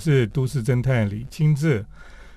[0.00, 1.84] 是都市侦探李清志。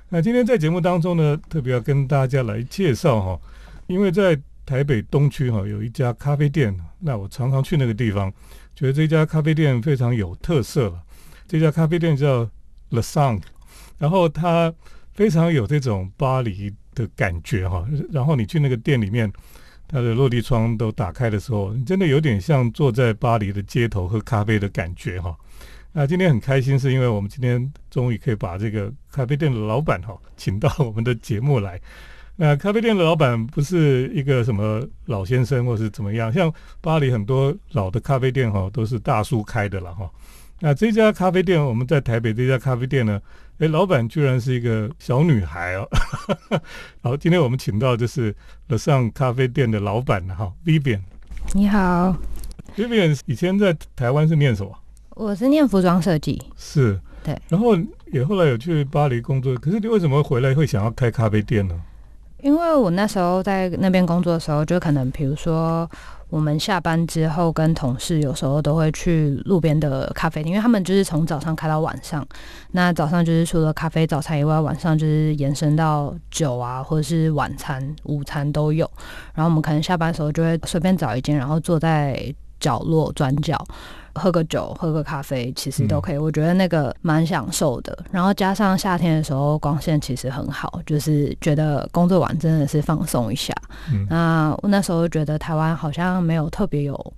[0.09, 3.41] 那今天在节目当中呢，特别要跟大家来介绍哈，
[3.87, 8.31] 因为在台北东区哈有一家咖啡店，那我常常去那个地方，
[8.75, 11.01] 觉得这家咖啡店非常有特色了。
[11.47, 12.47] 这家咖啡店叫
[12.89, 13.41] The Sun，
[13.97, 14.71] 然后它
[15.13, 17.85] 非常有这种巴黎的感觉哈。
[18.11, 19.31] 然后你去那个店里面，
[19.87, 25.35] 它的落地窗都打开的时候，你真的有点像坐在巴黎的街头喝咖啡的感觉哈。
[25.95, 31.79] 那今天很开心，是因为我们今天终于可以把这个咖啡店的老板哈请到我们的节目来。
[32.35, 36.51] 那咖啡店的老板不是一个什么老先生或是怎么样，像
[36.81, 40.09] 巴黎很多老的咖啡店哈都是大叔开的了哈。
[40.59, 43.21] 那这家咖啡店，我们在台北这家咖啡店呢，
[43.59, 45.87] 诶，老板居然是一个小女孩哦。
[47.03, 48.35] 好，今天我们请到就是
[48.67, 51.01] 乐上咖啡店的老板哈，Vivian。
[51.53, 52.17] 你好
[52.75, 54.75] ，Vivian 以前在台湾是念什么？
[55.15, 57.75] 我是念服装设计，是，对，然后
[58.11, 61.75] 也后来有去巴黎工作，可是你为什么回来会想要开咖啡店呢？
[62.41, 65.89] 因为我那时候在那边工作的时候，就可能比如说
[66.29, 72.27] 我们下班之后跟同事有时候都会去路边的咖啡店，因为他们就是从早上开到晚上，
[72.71, 78.89] 那早上就是除了咖啡早餐以外，晚上就是延伸到酒啊，或者是晚餐、午餐都有。
[79.33, 83.59] 然后我们可能下班的时候就会随便找一间，然后坐在角落转角。
[84.15, 86.17] 喝个酒，喝个咖啡，其实都可以。
[86.19, 87.97] 我觉得那个蛮享受的。
[88.11, 93.51] 然后加上夏天的时候，光线其实很好，就是觉得工作完真的是放松一下。
[93.91, 97.13] 嗯那我那时候觉得台湾好像没有特别有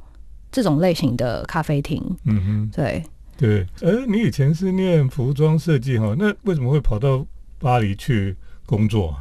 [0.53, 2.01] 这种类型的咖啡厅。
[2.23, 3.03] 嗯哼，对
[3.35, 3.67] 对。
[3.81, 7.25] 呃，你以前是念服装设计哈，那为什么会跑到
[7.59, 8.33] 巴黎去
[8.65, 9.13] 工作？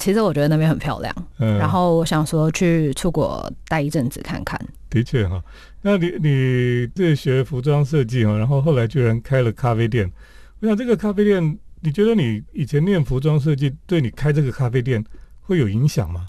[0.00, 4.58] 其实我觉得那边很漂亮，嗯，然后我想说去出国待一阵子看看。
[4.88, 5.40] 的确哈，
[5.82, 10.10] 那你你这学服装设计哈，然后后来居然开了咖啡店。
[10.60, 15.04] 我想这个咖啡店，你觉得你以前念服装设计对你开这个咖啡店
[15.42, 16.26] 会有影响吗？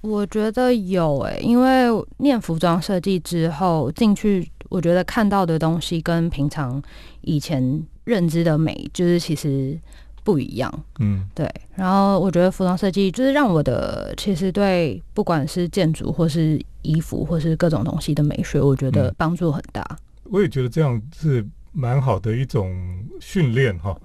[0.00, 1.86] 我觉得有诶，因为
[2.18, 6.82] 念服装设计之后进去，我觉得看到的东西跟平常
[7.20, 9.78] 以前认知的美，就是其实。
[10.26, 11.48] 不一样，嗯，对。
[11.76, 19.86] 然后我觉得服装设计就是让我的其实对不管是建筑或是衣服或是各种东西的美学，我觉得帮助很大。
[20.24, 22.74] 我也觉得这样是蛮好的一种
[23.20, 23.96] 训练哈，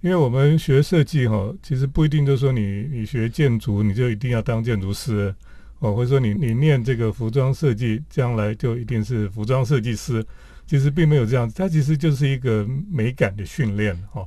[0.00, 5.32] 因为我们学设计哈，其实不一定就说你你学建筑你就一定要当建筑师
[5.78, 10.26] 哦，或者说你你念这个服装设计，将来就一定是服装设计师，
[10.66, 14.26] 其实并没有这样，它其实就是一个美感的训练哈。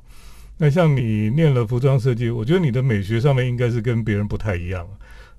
[0.63, 4.87] 那像你念了服装设计，我觉得你的美学上面应该是跟别人不太一样，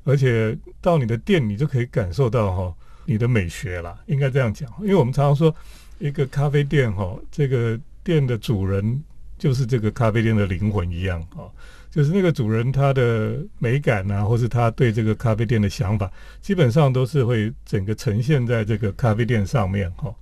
[0.05, 2.77] 而且到你的店你就可以感受到哈
[3.07, 4.71] 你的美学啦，应该这样讲。
[4.83, 5.57] 因为我们常常说
[5.99, 9.03] 一个咖啡店哈，这个店的主人
[9.39, 11.49] 就是这个咖啡店的灵魂一样啊，
[11.91, 16.13] 就是那个主人他的美感啊，或是他对这个咖啡店的想法，
[16.43, 20.15] 基本上都是会整个呈现在这个咖啡店上面哈。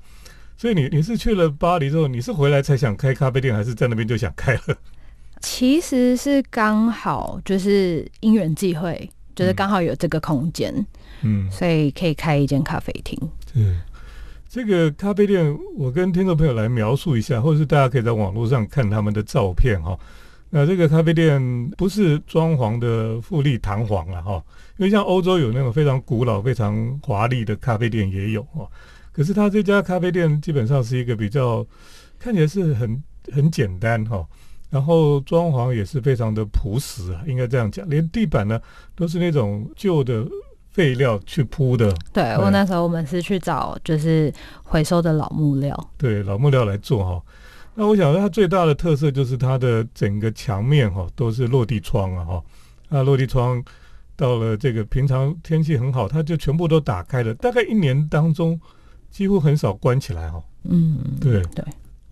[0.56, 4.78] 所以你你是去了巴黎之后，你是回来才想开咖啡店，还是在那边就想开了？
[5.42, 10.72] 其实是刚好就是因缘际会，就是刚好有这个空间，
[11.22, 13.18] 嗯，所以可以开一间咖啡厅。
[13.52, 13.62] 对，
[14.48, 19.98] 这个咖啡店，我跟听众朋友来描述一下，或者是大家可以在网络上看他们的照片哈。
[20.54, 24.42] 那这个咖啡店不是装潢的富丽堂皇了哈，
[24.76, 28.68] 因为像欧洲有那种非常古老、非常华丽的咖啡店也有哈。
[29.12, 31.66] 可是他这家咖啡店基本上是一个比较
[32.18, 34.26] 看起来是很很简单哈，
[34.72, 38.58] 然后装潢也是非常的朴实啊，应该这样讲，连地板呢
[38.96, 40.26] 都是那种旧的
[40.70, 41.94] 废料去铺的。
[42.12, 47.22] 对我那时候我们是去找就是回收的老木料，对老木料来做哈。
[47.74, 52.42] 那我想它最大的特色就是它的整个墙面哈都是落地窗啊哈，
[52.88, 53.62] 那落地窗
[54.16, 58.58] 到了这个平常天气很好，它就全部都打开了，大概一年当中。
[59.12, 60.42] 几乎很少关起来哈。
[60.64, 61.62] 嗯，对对。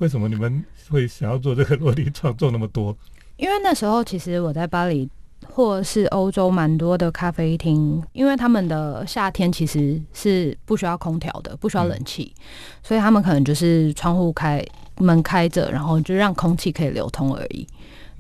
[0.01, 2.95] 为什么你们会想要做这个落地窗做那么多？
[3.37, 5.09] 因为那时候其实我在巴黎
[5.47, 12.35] 或是欧洲蛮多的咖啡厅，因为他们的夏天其实是不需要空调的，不需要冷气，
[12.83, 14.65] 所以他们可能就是窗户开
[14.99, 17.67] 门开着，然后就让空气可以流通而已。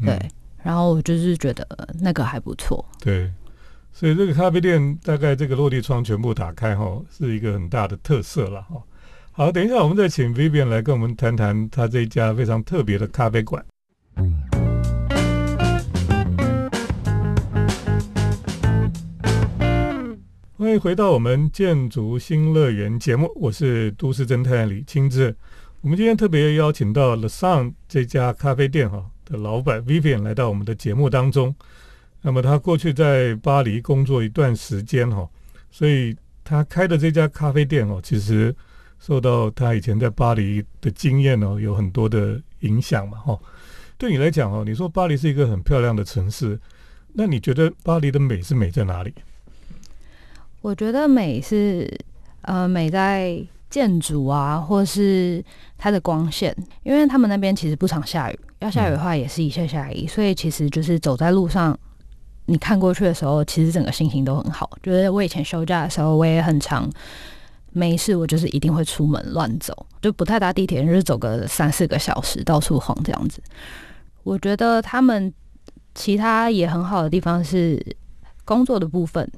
[0.05, 0.19] 对。
[0.63, 1.67] 然后我就是觉得
[2.01, 2.85] 那个还不错。
[3.01, 3.31] 对。
[3.93, 8.77] 所以这个咖啡店大概这个落地窗全部打开哈，是一个很大的特色了哈。
[9.33, 13.65] 好，等一下我们再请 Vivian 来跟我们谈谈他这一家非常特别的咖啡馆。
[20.57, 25.35] 欢迎回到我们建筑新乐园节目，我是都市侦探李清志。
[25.81, 31.55] 我们今天特别邀请到 The Sun 这家咖啡店哈的老板 Vivian 来到我们的节目当中。
[32.21, 35.27] 那么他过去在巴黎工作一段时间哈，
[35.71, 38.55] 所以他开的这家咖啡店哦，其实
[39.01, 43.37] 受到他以前在巴黎的经验哦，有很多的影响嘛哈。
[43.99, 46.61] 对你来讲哦，你说巴黎是一个很漂亮的城市，
[47.15, 49.13] 那你觉得巴黎的美是美在哪里？
[50.61, 51.93] 我觉得美是
[52.43, 53.43] 呃美在。
[53.71, 55.41] 建筑啊，或是
[55.79, 56.53] 它的光线，
[56.83, 61.79] 因为他们那边其实不常下雨，要下雨的话也是一下下雨，所以其实就是走在路上，
[62.47, 64.69] 你看过去的时候，其实整个心情都很好。
[64.83, 66.91] 就是我以前休假的时候，我也很常
[67.73, 73.43] 没事，我就是一定会出门乱走，就不太搭地铁，就是走个三四个小时到处晃这样子。
[74.23, 75.33] 我觉得他们
[75.95, 77.81] 其他也很好的地方是
[78.45, 79.31] 工作的部分，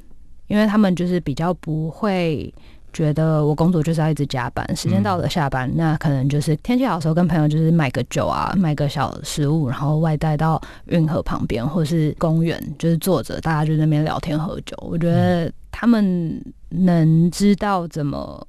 [0.46, 2.52] 因为他们就是比较不会。
[2.92, 14.76] 觉得我工作就是要一直加班，时间到了下班，那可能就是天气好的时候跟朋友就是买个酒啊，买个小食物，然后外带到运河旁边或是公园，就是坐着大家就那边聊天喝酒。
[14.80, 18.46] 我觉得他们能知道怎么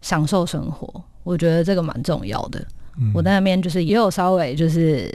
[0.00, 2.64] 享受生活，我觉得这个蛮重要的。
[3.12, 5.12] 我在那边就是也有稍微就是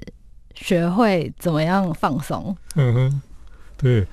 [0.55, 2.55] 学会怎么样放松。
[2.75, 3.21] 嗯哼，
[3.77, 4.07] 对。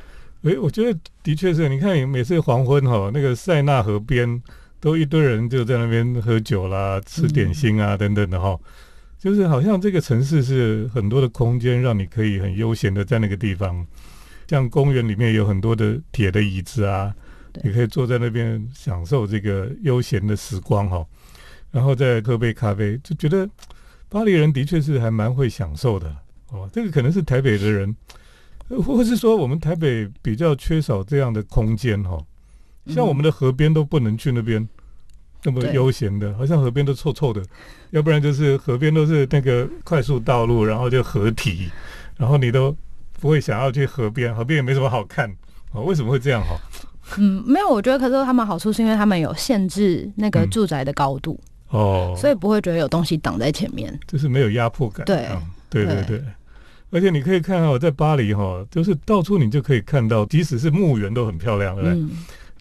[0.46, 4.40] 哎，我觉得的确是你看，每次黄昏哈，那个塞纳河边
[4.78, 8.56] 都一堆人就在那边喝酒啦、吃点心啊等等的哈，
[9.18, 13.84] 就是好像这个城市是很多的空间，让你可以很悠闲的在那个地方，
[14.46, 17.12] 像公园里面有很多的铁的椅子啊，
[17.64, 21.04] 你可以坐在那边享受这个悠闲的时光哈，
[21.72, 23.50] 然后再喝杯咖啡，就觉得
[24.08, 26.14] 巴黎人的确是还蛮会享受的。
[26.52, 27.92] 哦，这个可能是台北的人。
[28.68, 32.18] 或是说，我们台北比较缺少这样的空间哈，
[32.86, 34.68] 像我们的河边都不能去那边
[35.44, 37.42] 那么悠闲的，好像河边都臭臭的，
[37.90, 41.70] 要不然就是河边都是那个快速道路，然后就合体，
[42.16, 42.76] 然后你都
[43.20, 45.30] 不会想要去河边，河边也没什么好看
[45.72, 46.58] 啊，为什么会这样哈？
[47.18, 55.06] 嗯，没有，我觉得可是他们好处是因为他们有限制那个住宅的高度哦，所以不会觉得有东西挡在前面，就是没有压迫感。
[55.06, 55.28] 对，
[55.70, 56.24] 对对对。
[56.90, 62.08] 而且你可以看到，在巴黎哈，就是到处你就可以看到，即使是墓园都很漂亮，对不对？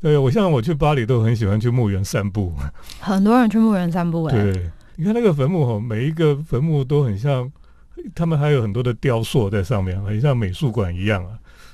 [0.02, 2.54] 对我像我去巴黎都很喜欢去墓园散步，
[3.00, 4.36] 很多人去墓园散步哎。
[4.36, 7.52] 对，你看那个坟墓哈，每一个坟墓都很像，
[8.14, 11.32] 他们还有很多的雕塑在上面，很像美术馆一样啊。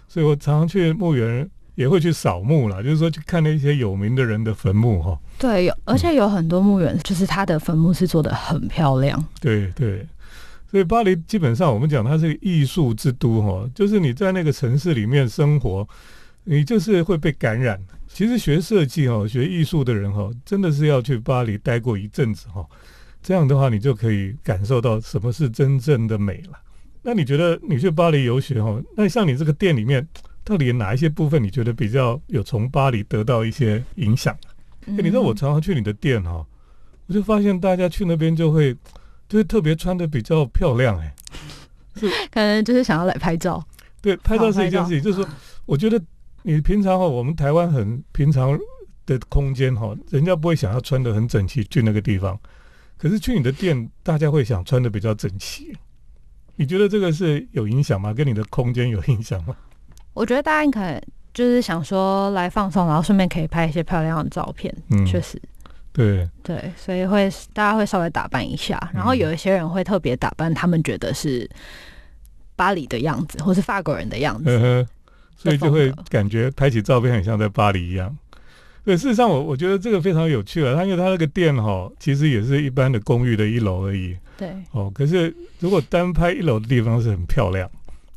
[0.07, 5.17] 所以我常常去墓园也会去扫墓啦，就是说去看那些有名的人的坟墓哈。
[5.37, 9.21] 对，有而且有很多墓园，就是他的坟墓是做的很漂亮。
[9.39, 10.05] 对对。
[10.71, 15.85] 所以巴黎基本上我们讲它是艺术之都哈，就是你在那个城市里面生活，
[16.45, 17.77] 你就是会被感染。
[18.07, 22.65] 其实学设计哈、学艺术的人哈，真的是要去巴黎待过一阵子哈，
[23.21, 26.57] 这样的话你就可以感受到什么是真正的美了。
[27.01, 30.07] 那你觉得你去巴黎游学哈，那像你这个店里面，
[30.45, 34.33] 到底哪一些部分你觉得比较有从巴黎得到一些影响？
[34.85, 36.45] 你知道我常常去你的店哈，
[37.07, 38.73] 我就发现大家去那边就会。
[39.31, 41.15] 就是特别穿的比较漂亮哎，
[41.95, 43.63] 是可能就是想要来拍照。
[44.01, 45.01] 对，拍照是一件事情。
[45.01, 45.29] 就是说，
[45.65, 45.97] 我觉得
[46.41, 48.59] 你平常哈，我们台湾很平常
[49.05, 52.37] 的空间哈，人家不会想要穿的很整齐去那个地方。
[52.97, 55.73] 可是去你的店，大家会想穿的比较整齐。
[56.57, 58.13] 你觉得这个是有影响吗？
[58.13, 59.55] 跟你的空间有影响吗？
[60.13, 61.01] 我觉得大家可能
[61.33, 64.75] 就是想说来放松，然后顺便可以拍一些漂亮的照片。
[64.89, 65.41] 嗯，确实。
[65.93, 71.49] 对对，所以会大家会稍微打扮一下，然后有一些人会特别打扮，他们觉得是
[72.55, 74.87] 巴黎的样子，或是法国人的样子，
[75.35, 78.15] 所以就会感觉拍起照片很像在巴黎一样。
[78.83, 80.75] 对，事实上我我觉得这个非常有趣了。
[80.75, 84.17] 他因为他那个店哈，其实也是一般的公寓的一楼而已。
[84.37, 87.69] 对哦，可是如果单拍一楼的地方是很漂亮，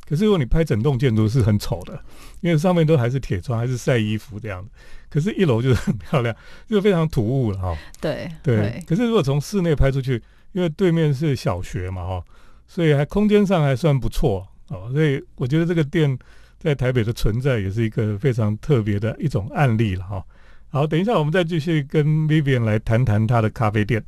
[0.07, 1.99] 可是如果你拍整栋建筑是很丑的，
[2.41, 4.69] 因为上面都还是铁窗，还是晒衣服这样子。
[5.09, 6.35] 可是，一楼就是很漂亮，
[6.67, 7.77] 就非常突兀了哈。
[8.01, 8.83] 对对。
[8.85, 10.21] 可是，如果从室内拍出去，
[10.51, 12.23] 因为对面是小学嘛哈，
[12.67, 14.89] 所以还空间上还算不错哦。
[14.91, 16.17] 所以，我觉得这个店
[16.59, 20.23] 在台北的存在也是一个非常特别的一种案例了哈。
[20.69, 24.03] 好，等一下我们再继续跟 Vivian 来谈谈他的咖啡店。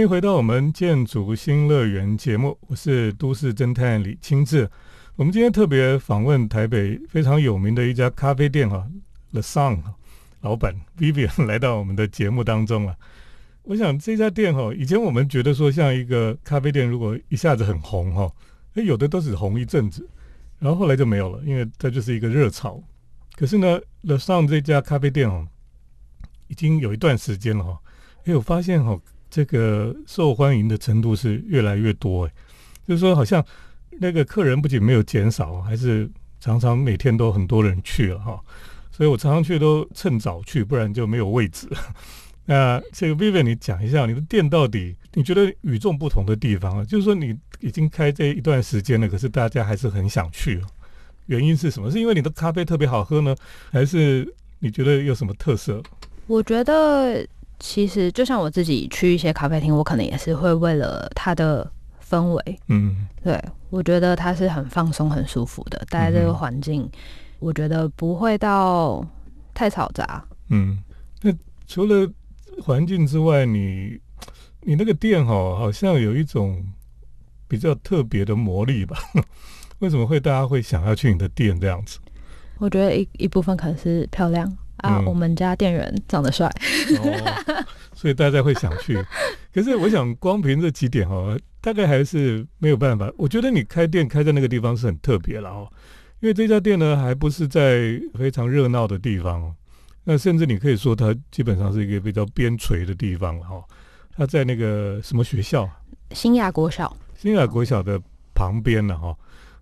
[0.00, 4.66] 欢迎回到我们建筑新乐园节目，我是都市侦探李清志。
[5.14, 8.88] 我们今天特别访问台北非常有名的一家咖啡店哈
[9.30, 9.82] ，The Sun
[10.40, 12.96] 老板 Vivian 来到我们的节目当中了。
[13.64, 18.32] 我想这家店哈，以前我们觉得说像一个咖啡店，如果一下子很红哈，
[18.76, 20.08] 哎，有的都只红一阵子，
[20.58, 22.82] 然后后来就没有了，因为它就是一个热潮。
[23.36, 25.46] 可是呢，The Sun 这家咖啡店哦，
[26.48, 27.78] 已经有一段时间了哈。
[28.24, 28.98] 哎，我发现哈，
[29.30, 32.32] 这个受欢迎的程度是越来越多哎，
[32.88, 33.44] 就是说好像
[34.00, 36.10] 那个客人不仅没有减少，还是
[36.40, 38.40] 常常每天都很多人去了哈。
[38.90, 41.68] 所以我常常去都趁早去，不然就没有位置。
[42.44, 46.84] 那这个 Vivian，你讲一下你的店到底你觉得与众不同的地方啊？
[46.84, 50.60] 就是说你已经开这一段时间了，可是大家还是很想去，
[51.26, 51.90] 原因是什么？
[51.90, 53.36] 是因为你的咖啡特别好喝呢，
[53.70, 55.80] 还是你觉得有什么特色？
[56.26, 57.26] 我觉得
[57.60, 61.70] 其实就像我自己去一些咖啡厅，我可能也是会为了它的
[62.02, 66.90] 氛围，嗯，对我觉得它是很放松、很舒服的，待在这个环境。
[67.38, 69.06] 我觉得不会到
[69.54, 70.24] 太嘈杂。
[70.48, 70.82] 嗯，
[71.22, 71.32] 那
[71.66, 72.10] 除了
[72.62, 74.00] 环境之外，你
[74.62, 76.62] 你那个店哈，好像有一种
[77.46, 78.98] 比较特别的魔力吧？
[79.78, 81.98] 为什么会大家会想要去你的店这样子？
[82.58, 86.50] 我觉得一一部分可能是漂亮啊，我们家店员长得帅，
[87.94, 88.98] 所以大家会想去。
[89.52, 93.10] 可是我想，光凭这几点哦，大概还是没有办法。
[93.16, 95.68] 我觉得你开店开在那个地方是很特别了哦。
[96.20, 99.54] 因为这家店呢，还不是在非常热闹的地方哦，
[100.04, 103.62] 那甚至你可以说它基本上是一个比较边陲的地方哈。
[104.16, 105.68] 它在那个什么学校？
[106.12, 106.94] 新亚国小。
[107.16, 108.00] 新亚国小的
[108.34, 109.16] 旁边了哈。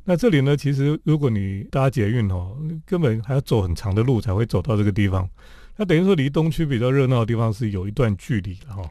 [0.08, 5.28] 那这里呢，其实如果你搭捷运哦，根本还要走很长的路才会走到这个地方。
[5.76, 8.82] 那等于说离东区比较热闹的地方是有一段距离的哈。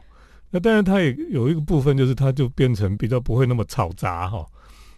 [0.50, 4.46] 那当然它也有一个部分，就是它就变成比较不会那么吵杂哈。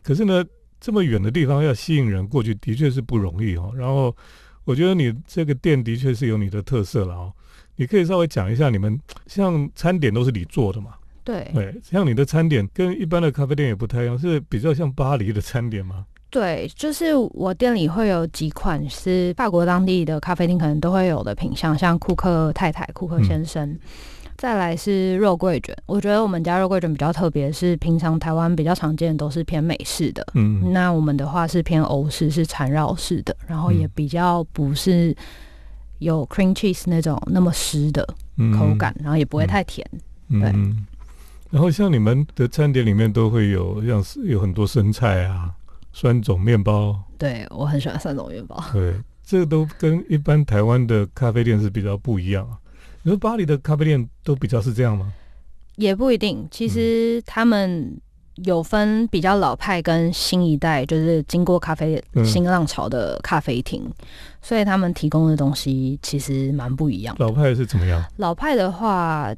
[0.02, 0.44] 可是呢。
[0.82, 3.70] 这么远的地方要吸引人过去，的确是不容易哦。
[3.76, 4.16] 然后，
[4.64, 7.30] 我觉得你这个店的确是有你的特色了哦。
[7.76, 10.92] 你可以稍微讲一下，你们像餐点都是你做的嘛？
[11.30, 16.04] 对，对，像你的餐点跟一般的咖啡店也不太一样，是比较像巴黎的餐点吗？
[16.28, 23.78] 对，就是我店里会有几款是法国当地的咖啡厅可能都会有的品相，像库克太太、库克先生。
[24.36, 35.14] 再来是肉桂卷，我觉得我们家肉桂卷比较特别，是平常台湾比较常见的都是偏美式的，嗯，那我们的话是偏欧式，是缠绕式的，然后也比较不是
[35.98, 38.02] 有 cream cheese 那种那么湿的
[38.56, 39.86] 口感，然后也不会太甜，
[40.30, 40.54] 对。
[41.50, 45.50] 然后像你们的餐点里面都会有像是有很多生菜啊，
[45.92, 52.56] 酸种面包，对我很喜欢酸种面包，对，这个都跟一般台湾的咖啡店是比较不一样啊。
[53.02, 55.12] 你说巴黎的咖啡店都比较是这样吗？
[55.76, 57.98] 也不一定，其实他们
[58.44, 63.90] 有分比较老派跟新一代，就是经过咖啡新浪潮的咖啡厅，
[64.42, 67.16] 所以他们提供的东西其实蛮不一样。
[67.18, 68.04] 老派是怎么样？
[68.18, 69.34] 老派的话，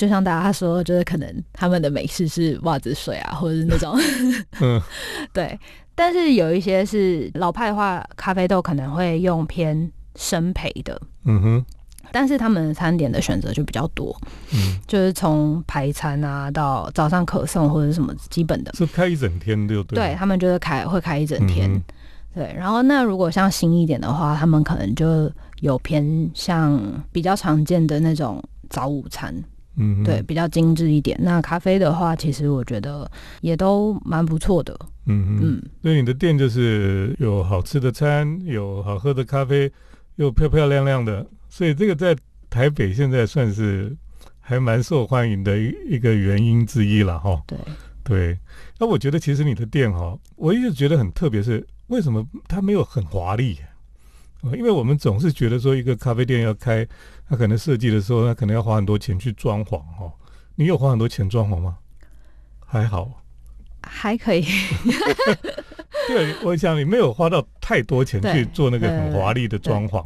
[0.00, 3.94] 就像大家说，就是可能他们的美式是袜子水啊，或者是那种，
[4.62, 4.80] 嗯，
[5.30, 5.60] 对。
[5.94, 11.64] 但是有一些是老派的话，咖啡豆可能会用偏生培的，嗯哼。
[12.12, 14.18] 但是他们的餐点的选择就比较多，
[14.54, 19.96] 嗯，就是从排餐啊到早上可送或者什么基本的，是开一整天对不对。
[19.96, 21.70] 对他们就是开会开一整天，
[22.34, 22.50] 对。
[22.56, 25.30] 然后那如果像新一点的话，他们可能就
[25.60, 26.80] 有偏向
[27.12, 29.34] 比较常见的那种早午餐，
[29.76, 31.18] 嗯，对，比较精致一点。
[31.22, 33.10] 那咖啡的话，其实我觉得
[33.40, 35.62] 也都蛮不错的，嗯嗯。
[35.82, 39.70] 所以你的店就是有好吃的餐，有好喝的咖啡，
[40.16, 41.24] 又漂漂亮亮的。
[41.48, 42.16] 所以这个在
[42.48, 43.96] 台北现在算是
[44.40, 47.40] 还蛮受欢迎的一一个原因之一了哈。
[47.46, 47.58] 对
[48.02, 48.38] 对，
[48.78, 53.56] 那我觉得其实你的店哈，我一直觉得很特别，是为什么它没有很华丽？
[54.56, 56.86] 因为我们总是觉得说一个咖啡店要开，
[57.28, 60.12] 它可能设计的时候，它可能要花很多钱去装潢哦。
[60.54, 61.78] 你有花很多钱装潢吗？
[62.66, 63.22] 还好，
[63.82, 64.44] 还可以。
[66.08, 70.04] 对，我想你没有花到太多钱去做那个很华丽的装潢。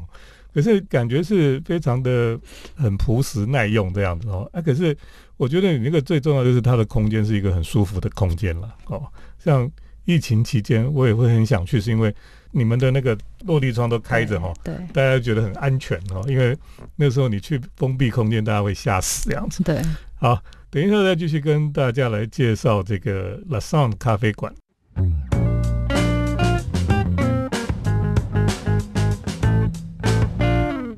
[0.52, 2.38] 可是感觉是非常的
[2.76, 4.96] 很朴实耐用这样子哦，啊，可是
[5.36, 9.02] 我觉得你那个最重要就是它的空间是一个很舒服的空间了哦。
[9.38, 9.68] 像
[10.04, 12.14] 疫情期间，我也会很想去，是因为
[12.50, 16.24] 你们的那个落地窗都开着哈，对，大家觉得很安全哦。
[16.28, 16.56] 因为
[16.96, 19.62] 那时候你去封闭空间，大家会吓死这样子。
[19.62, 19.80] 对，
[20.16, 24.54] 好，等一下再继续跟大家来介绍这个 La Sound 咖啡馆。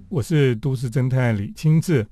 [0.09, 2.07] 我是都市侦探李清志，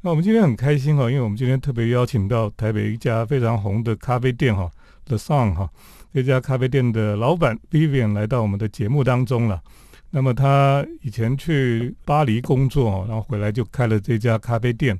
[0.00, 4.70] 那我们今天很开心哈，因为我们今天特别邀请到台北一家非常红的咖啡店哈
[5.04, 5.68] ，The Sun 哈，
[6.12, 9.62] 这家咖啡店的老板 Vivian 来到我们的节目当中了。
[10.10, 14.98] 那么他以前去巴黎工作，然后回来就开了这家咖啡店，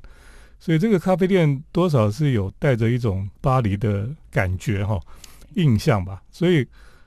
[0.57, 4.97] 所以这个咖啡店多少是有带着一种巴黎的感觉哈
[5.55, 6.21] 印象吧。
[6.31, 6.65] 所以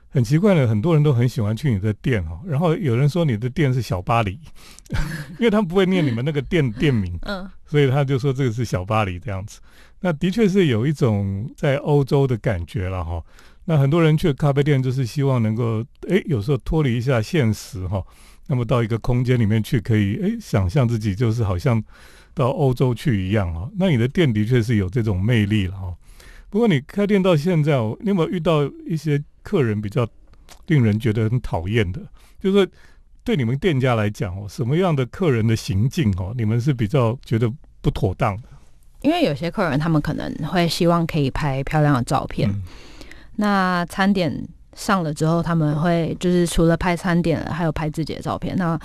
[0.09, 2.39] 很奇怪的，很多人都很喜欢去你的店哈。
[2.45, 4.39] 然后有人说你的店是小巴黎，
[5.39, 9.59] 因为他们不会念你们那个店店名，嗯，所以他就说这个是小巴黎这样子。
[9.99, 13.19] 那的确是有一种在欧洲的感觉了哈。
[13.65, 18.03] 那很多人去咖啡店就是希望能够，诶，有时候脱离一下现实哈。
[18.47, 21.83] 那么到一个空间里面去，可以诶想象自己就是好像
[22.33, 23.69] 到欧洲去一样哈。
[23.77, 25.93] 那你的店的确是有这种魅力了哈。
[26.49, 29.21] 不过你开店到现在，你有没有遇到一些？
[29.45, 30.07] 客人比较
[30.65, 32.01] 令人觉得很讨厌的，
[32.41, 32.67] 就是说
[33.23, 37.47] 对你们店家来讲哦，什么样的客人的行径哦，你们是比较觉得
[37.79, 38.49] 不妥当的？
[39.03, 42.49] 因为有些客人他们可能会希望可以拍漂亮的照片，
[43.37, 48.55] 那餐点上了之后，他们会就是除了拍餐点，还有拍自己的照片。
[48.57, 48.79] 那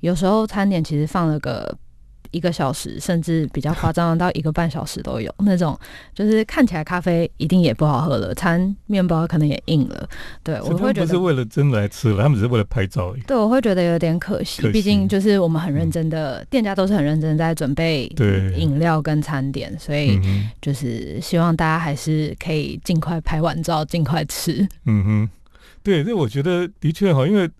[0.00, 1.76] 有时候餐点其实放了个。
[2.30, 5.78] 一个小时，甚至比较夸张到一个半小时都有那种，
[6.14, 10.08] 就是看起来咖啡一定也不好喝了，餐面包可能也硬了。
[10.42, 13.20] 对我会觉得不是为了真来吃了，他们只是为了拍照而已。
[13.22, 18.06] 对，我会觉得有点可惜，毕竟就是我们很认真的店家都是很认真在准备
[18.56, 20.20] 饮料跟餐点，所以
[20.60, 24.66] 就是希望大家还是可以尽快拍完照，尽快吃。
[24.86, 25.30] 嗯哼，
[25.82, 27.50] 对，这我觉得的确哈，因为。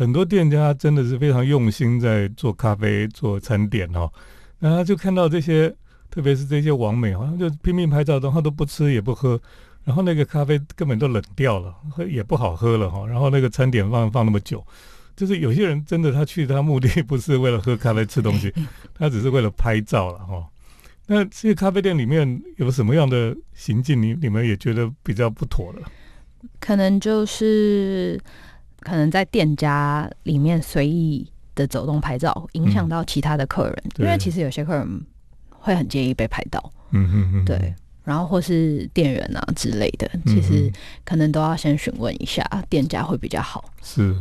[0.00, 4.10] 很多店家真的是非常用心在做咖啡、做餐点哦，
[4.58, 5.68] 然后就看到这些，
[6.10, 9.38] 特别是这些网美，好像就拼命拍照，然后都不吃也不喝，
[9.84, 13.06] 然后那个咖啡根本都冷掉了，喝也不好喝了哈。
[13.06, 14.66] 然后那个餐点放放那么久，
[15.14, 18.50] 就是有些人真的他去他目的不是为了喝咖啡吃东西，
[18.96, 20.48] 他只是为了拍照了哈。
[21.08, 25.86] 那这些咖啡店里面有什么样的行径，你你们也觉得比较不妥了？
[26.58, 28.18] 可能就是。
[28.80, 35.06] 可能在店家里面随意的走动拍照，影响到其他的客人，因为其实有些客人
[35.50, 36.72] 会很介意被拍到。
[36.90, 37.74] 嗯嗯嗯，对。
[38.02, 40.72] 然后或是店员啊之类的，其实
[41.04, 43.64] 可能都要先询问一下店家会比较好。
[43.82, 44.16] 是，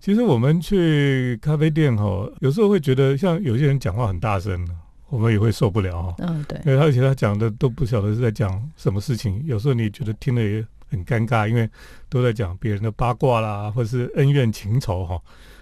[0.00, 4.66] 其实我们去咖啡店哈，有时候会觉得像有些人讲话很大声，
[5.08, 6.14] 我们也会受不了哈。
[6.18, 6.76] 嗯，对。
[6.78, 10.64] 而且他讲的都不晓得是在讲什么事情，有时候你觉得听了也。
[10.90, 11.68] 很尴尬，因为
[12.08, 15.20] 都在讲别人的八卦啦，或者是恩怨情仇哈。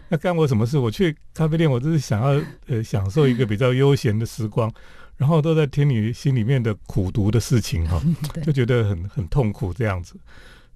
[0.09, 0.79] 那干我什么事？
[0.79, 4.73] 我去咖啡店，我就是想要呃享受一个比较悠闲的时光，
[5.17, 8.01] 然后都在听你心里面的苦读的事情哈，
[8.45, 10.15] 就觉得很很痛苦这样子。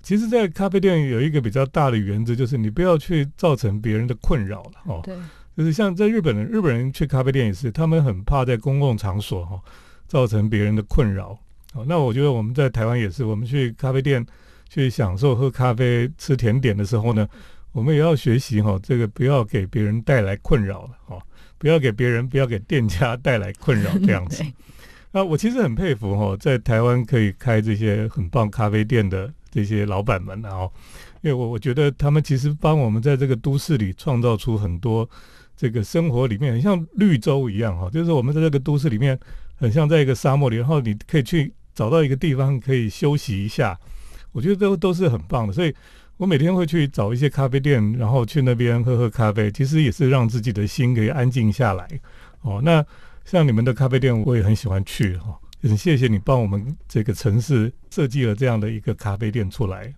[0.02, 5.00] 其实，在咖啡店有一个比较大的原则，就是你不要去造成别人的困扰了哦。
[5.04, 5.14] 对，
[5.56, 9.60] 就是像在日本人，日本人去咖啡店也是，他们很怕在公共场所哈
[10.08, 11.38] 造成别人的困扰。
[11.72, 14.26] 好，那我觉得我们在台湾也是，我们去咖啡店
[14.68, 17.28] 去享受喝咖啡、吃甜点的时候呢，
[17.70, 21.22] 我们也要学习哈，这个不要给别人带来困扰了哈，
[21.58, 24.42] 不要给别人、不要给店家 带来困扰这样子。
[25.12, 30.68] 那我其实很佩服哈，在台湾可以开这些很棒咖啡店的这些老板们啊，
[31.22, 35.08] 因为我我觉得他们其实帮我们在这个都市里创造出很多
[35.56, 39.16] 这个生活里面很像绿洲一样哈，就是我们在这个都市里面
[39.54, 41.54] 很像在一个沙漠里，然后你可以去。
[41.80, 43.74] 找到一个地方可以休息一下，
[44.32, 45.52] 我觉得都都是很棒的。
[45.54, 45.74] 所以
[46.18, 51.88] 我每天会去找一些咖啡店，然后去那边喝喝咖啡，其实也是让自己的心可以安静下来。
[52.42, 52.84] 哦，那
[53.24, 55.40] 像你们的咖啡店，我也很喜欢去哈。
[55.62, 59.90] 很谢谢你帮我们这个城市设计了这样的一个咖啡店出来。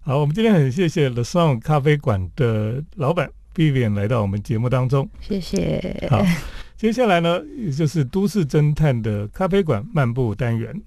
[0.00, 5.08] 好，我们今天很谢谢 The Sun 咖啡馆的老板 Vivian 来到我们节目当中。
[5.20, 6.08] 谢谢。
[6.10, 6.20] 好，
[6.76, 10.82] 接下来呢，也就是都市侦探的咖啡馆漫步单元。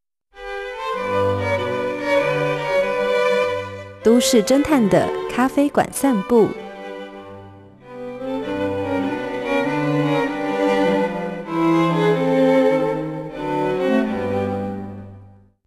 [4.06, 6.48] 都市侦探的咖啡馆散步，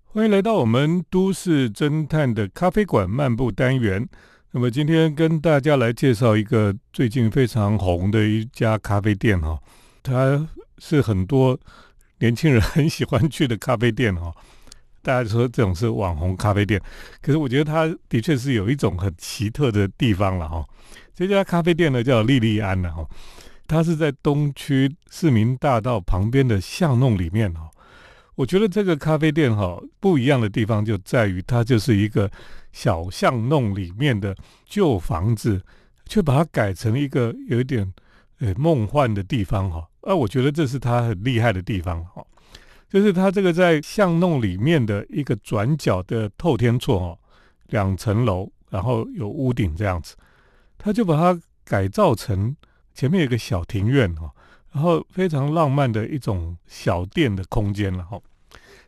[0.05, 4.09] 欢迎来到我们都市侦探的咖啡馆漫步单元。
[4.53, 9.59] 那么今天跟大家来介绍一个最近非常红的一家咖啡店哈，
[10.01, 10.48] 它
[10.79, 11.59] 是很多
[12.20, 14.33] 年轻人很喜欢去的咖啡店哈。
[15.03, 16.81] 大家说这种是网红咖啡店，
[17.23, 20.65] 可是我觉得它的确是有一种很奇特的地方了哈。
[21.15, 23.09] 这家咖啡店呢叫莉莉安呢哈，
[23.67, 27.69] 它是在东区市民大道旁边的巷弄里面哈。
[28.35, 32.31] 我觉得这个咖啡店哈不一样的地方就在于它就是一个
[32.73, 35.61] 小巷弄里面的旧房子，
[36.07, 37.93] 却把它改成一个有一点
[38.39, 39.89] 呃梦幻的地方哈。
[40.03, 42.25] 啊，我觉得这是它很厉害的地方哈。
[42.88, 47.18] 就是它这个在巷弄里面的一个转角的透天厝哦，
[47.68, 50.16] 两层楼，然后有屋顶这样子，
[50.79, 52.57] 他就把它改造成
[52.94, 54.31] 前面有个小庭院哦，
[54.72, 58.18] 然后非常浪漫的一种小店的空间了哈。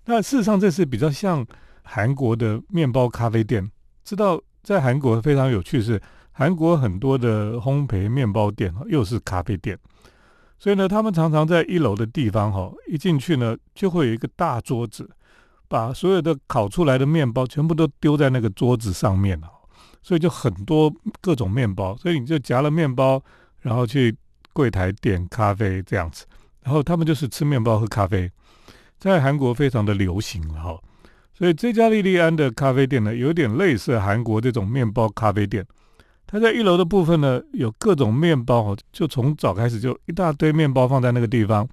[0.06, 1.46] 那事实上这是比较像
[1.82, 3.70] 韩国的面包咖啡店，
[4.02, 6.00] 知道在韩国非常有趣是，
[6.32, 9.78] 韩国很多的烘焙面包店又是咖啡店，
[10.62, 15.08] 所以呢，他们常常在一楼的地方哈，一进去呢就会有一个大桌子，
[15.68, 19.48] 把所有的烤出来的面包全部都丢在那个桌子上面了，
[20.02, 23.22] 所以就很多各种面包，所以你就夹了面包，
[23.60, 24.14] 然后去
[24.52, 26.26] 柜台点咖啡这样子，
[26.62, 28.30] 然后他们就是吃面包喝咖啡，
[28.98, 30.78] 在韩国非常的流行了哈。
[31.32, 35.66] 所以这家莉莉安的咖啡店呢，有点类似韩国这种面包咖啡店。
[36.30, 41.68] 它在一楼的部分呢，有各种面包哦，就从早开始就一大堆面包放在那个地方。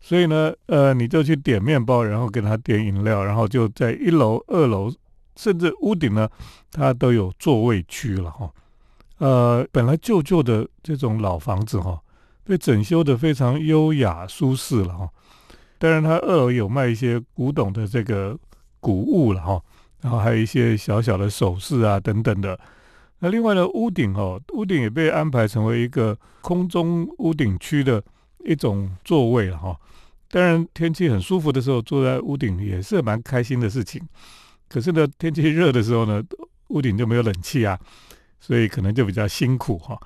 [0.00, 4.90] 所以呢，呃，你就去点面包，然后给他点饮料，然后就在一楼、二楼，
[5.36, 6.26] 甚至屋顶呢，
[6.72, 8.50] 它都有座位区了哈。
[9.18, 12.00] 呃，本来旧旧的这种老房子哈，
[12.44, 15.10] 被整修的非常优雅舒适了哈。
[15.78, 18.38] 当然，它二楼有卖一些古董的这个。
[18.82, 19.60] 古物了哈，
[20.00, 22.58] 然后还有一些小小的首饰啊等等的。
[23.20, 28.02] 那另外呢，屋顶哦，屋顶也被安排成为一个空中屋顶区的
[28.44, 29.76] 一种座位了哈。
[30.30, 34.00] 当然天气很舒服的时候，坐在屋顶也是蛮开心的事情。
[34.68, 36.22] 可是呢，天气热的时候呢，
[36.68, 37.78] 屋顶就没有冷气啊，
[38.40, 39.98] 所以可能就比较辛苦哈。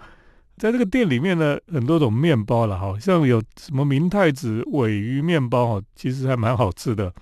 [0.56, 7.12] 在这个店里面呢，很多种面包了哈，像有什么明太子尾鱼面包哈，其实还蛮好吃的。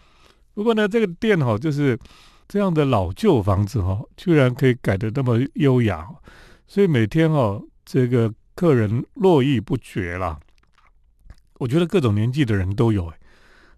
[0.54, 1.98] 不过呢，这个店哈，就是
[2.48, 6.08] 这样的老旧房子哈，居然可以改得那么优雅，
[6.66, 10.38] 所以每天哈，这个客人络绎不绝啦。
[11.58, 13.12] 我觉得各种年纪的人都有，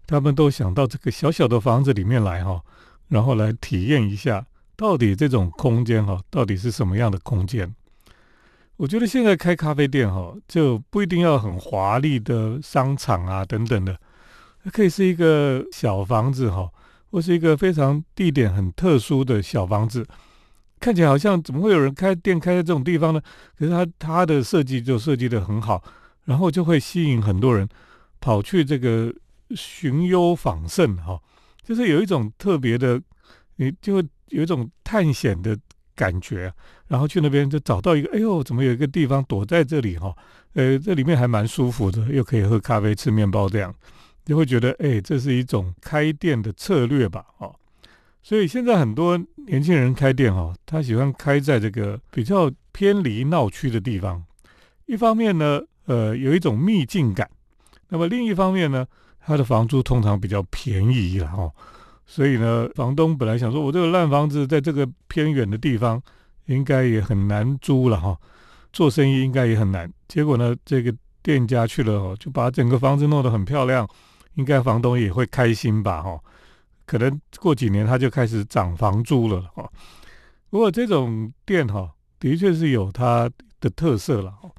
[0.07, 2.61] 他们都想到这个小小的房子里面来哈，
[3.07, 7.73] 然后来体验一下，到底这种空间哈，到底是什么样的空间？
[8.77, 13.97] 我觉得现在开咖啡店哈，就不一定要很华丽的商场啊等等的。
[14.73, 16.67] 可以是一个小房子哈，
[17.15, 20.05] 或是一个非常地点很特殊的小房子，
[20.81, 23.21] 看起来好像怎么会有人开店开在这种地方呢？
[23.57, 25.81] 可是它它的设计就设计的很好，
[26.25, 27.65] 然后就会吸引很多人
[28.19, 29.13] 跑去这个
[29.51, 31.17] 寻幽访胜哈，
[31.63, 33.01] 就是有一种特别的，
[33.55, 35.57] 你就会有一种探险的
[35.95, 36.53] 感觉，
[36.89, 40.13] 然后去那边就找到一个，哎呦，怎么有一个地方躲在这里哈？
[40.55, 43.73] 呃，这里面还蛮舒服的，又可以喝咖啡、吃面包这样。
[44.25, 47.55] 就会觉得，哎，这是一种开店的策略吧，哦，
[48.23, 49.15] 所以现在很多
[49.47, 54.23] 年轻人开店，哈，他喜欢开在这个比较偏离闹区的地方。
[54.87, 57.27] 一方面呢，呃，有一种秘境感；
[57.89, 58.85] 那么另一方面呢，
[59.19, 61.51] 他的房租通常比较便宜了，哈。
[62.07, 66.01] 所以呢，房东本来想说，我这个烂房子在这个偏远的地方，
[66.45, 68.17] 应该也很难租了，哈，
[68.73, 69.91] 做生意应该也很难。
[70.07, 73.87] 结果呢，这个店家去了，哦，就把整个房子弄得很漂亮。
[74.35, 76.19] 应该房东也会开心吧，哈，
[76.85, 79.69] 可能过几年他就开始涨房租了，哈。
[80.49, 84.49] 不过这种店哈，的确是有它的特色了，哈。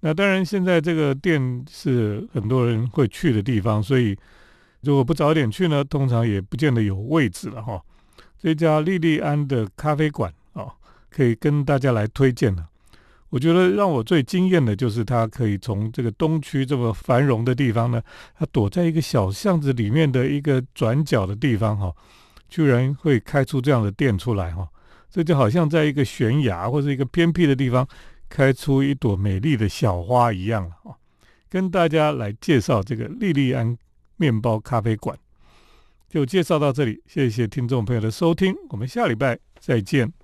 [0.00, 4.16] 那当然，现在这个店是很多人会去的地方，所以
[4.82, 7.82] 如果不早点去呢，通常也不见得有位置了，哈。
[8.38, 10.66] 这家莉莉安的咖啡馆啊，
[11.08, 12.68] 可以跟大家来推荐了。
[13.34, 18.00] 我觉得让我最惊艳的就是它可以从这个东区这么繁荣的地方呢，
[18.38, 21.92] 它躲在一个小巷子里面的一个转角的地方哈，
[22.48, 24.68] 居然会开出这样的店出来哈，
[25.10, 27.84] 这就好像在一个悬崖或者一个偏僻的地方
[28.28, 30.94] 开出一朵美丽的小花一样了啊！
[31.50, 33.76] 跟大家来介绍这个莉莉安
[34.16, 35.18] 面包咖啡馆，
[36.08, 40.23] 就介绍到这里，谢谢听众朋友的收听，我们下礼拜再见。